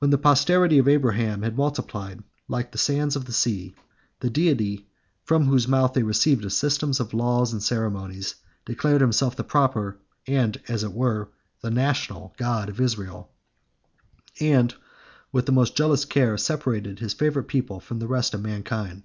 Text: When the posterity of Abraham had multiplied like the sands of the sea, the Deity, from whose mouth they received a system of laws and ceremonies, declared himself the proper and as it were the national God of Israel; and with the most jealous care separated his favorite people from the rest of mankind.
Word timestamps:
When 0.00 0.10
the 0.10 0.18
posterity 0.18 0.76
of 0.76 0.86
Abraham 0.86 1.40
had 1.40 1.56
multiplied 1.56 2.22
like 2.46 2.72
the 2.72 2.76
sands 2.76 3.16
of 3.16 3.24
the 3.24 3.32
sea, 3.32 3.74
the 4.20 4.28
Deity, 4.28 4.86
from 5.24 5.46
whose 5.46 5.66
mouth 5.66 5.94
they 5.94 6.02
received 6.02 6.44
a 6.44 6.50
system 6.50 6.90
of 7.00 7.14
laws 7.14 7.54
and 7.54 7.62
ceremonies, 7.62 8.34
declared 8.66 9.00
himself 9.00 9.34
the 9.34 9.44
proper 9.44 9.96
and 10.26 10.60
as 10.68 10.84
it 10.84 10.92
were 10.92 11.30
the 11.62 11.70
national 11.70 12.34
God 12.36 12.68
of 12.68 12.82
Israel; 12.82 13.30
and 14.40 14.74
with 15.32 15.46
the 15.46 15.52
most 15.52 15.74
jealous 15.74 16.04
care 16.04 16.36
separated 16.36 16.98
his 16.98 17.14
favorite 17.14 17.44
people 17.48 17.80
from 17.80 17.98
the 17.98 18.08
rest 18.08 18.34
of 18.34 18.42
mankind. 18.42 19.04